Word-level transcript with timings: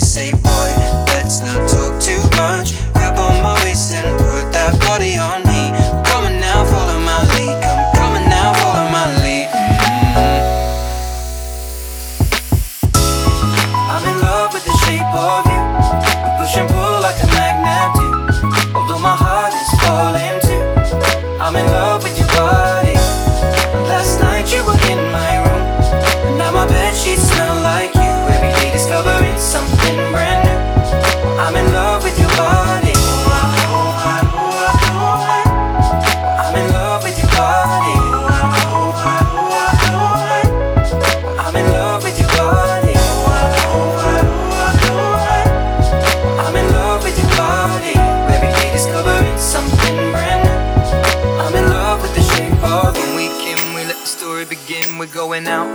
Say, 0.00 0.30
boy, 0.32 0.57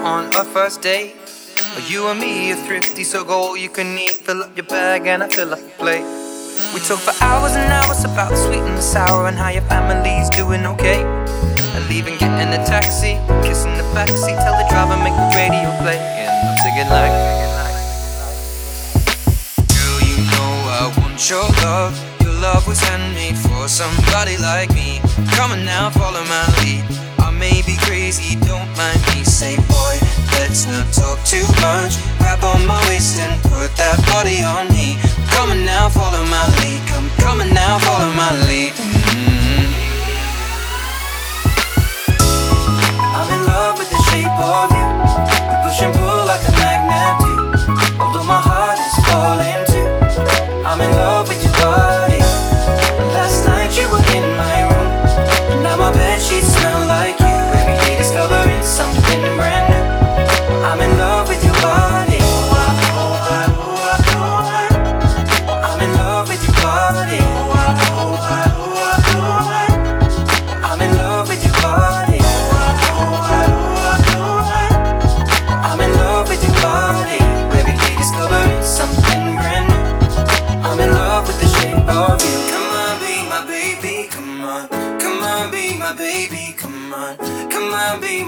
on 0.01 0.33
our 0.35 0.45
first 0.45 0.81
date. 0.81 1.15
You 1.87 2.07
and 2.07 2.19
me 2.19 2.51
are 2.51 2.55
thrifty, 2.67 3.03
so 3.03 3.23
go 3.23 3.33
all 3.33 3.57
you 3.57 3.69
can 3.69 3.97
eat. 3.97 4.11
Fill 4.25 4.43
up 4.43 4.55
your 4.57 4.65
bag 4.65 5.07
and 5.07 5.23
I 5.23 5.29
fill 5.29 5.53
up 5.53 5.59
your 5.59 5.69
plate. 5.77 6.05
We 6.73 6.79
talk 6.81 6.99
for 6.99 7.13
hours 7.23 7.53
and 7.53 7.71
hours 7.71 8.03
about 8.03 8.31
the 8.31 8.37
sweet 8.37 8.61
and 8.61 8.77
the 8.77 8.81
sour 8.81 9.27
and 9.27 9.37
how 9.37 9.49
your 9.49 9.63
family's 9.63 10.29
doing 10.29 10.65
okay. 10.65 11.03
And 11.03 11.89
leaving, 11.89 12.17
getting 12.17 12.53
a 12.53 12.63
taxi, 12.65 13.17
kissing 13.45 13.75
the 13.77 13.83
backseat, 13.93 14.37
tell 14.41 14.57
the 14.57 14.65
driver 14.69 14.97
make 15.03 15.13
the 15.13 15.29
radio 15.35 15.69
play. 15.81 15.97
And 15.97 16.29
I'm 16.29 16.57
singing 16.63 16.89
like. 16.89 17.13
Girl, 19.73 19.99
you 20.09 20.17
know 20.29 20.51
I 20.77 20.93
want 20.97 21.29
your 21.29 21.47
love. 21.65 21.93
Your 22.21 22.33
love 22.33 22.67
was 22.67 22.79
handmade 22.79 23.37
for 23.37 23.67
somebody 23.67 24.37
like 24.37 24.69
me. 24.73 25.01
Come 25.35 25.51
on 25.51 25.65
now, 25.65 25.89
follow 25.89 26.23
my 26.25 26.45
lead. 26.61 27.02
May 27.43 27.61
be 27.61 27.75
crazy, 27.75 28.37
don't 28.39 28.71
mind 28.77 29.01
me. 29.11 29.25
Say, 29.25 29.57
boy, 29.67 29.95
let's 30.39 30.65
not 30.65 30.87
talk 30.93 31.19
too 31.25 31.43
much. 31.59 31.99
Grab 32.17 32.41
on 32.41 32.65
my 32.65 32.79
waist 32.87 33.19
and 33.19 33.35
put 33.43 33.67
that 33.75 33.99
body 34.07 34.39
on 34.47 34.69
me. 34.71 34.95
Come 35.35 35.51
on 35.51 35.65
now, 35.65 35.89
follow 35.89 36.23
my 36.31 36.45
lead. 36.63 36.79
Come, 37.19 37.41
on 37.41 37.53
now, 37.53 37.79
follow 37.79 38.13
my 38.13 38.31
lead. 38.47 39.02